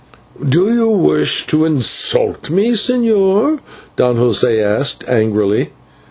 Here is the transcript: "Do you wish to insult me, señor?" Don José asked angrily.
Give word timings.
"Do 0.49 0.73
you 0.73 0.89
wish 0.89 1.45
to 1.45 1.63
insult 1.63 2.49
me, 2.49 2.71
señor?" 2.71 3.59
Don 3.97 4.15
José 4.17 4.59
asked 4.59 5.03
angrily. 5.07 5.73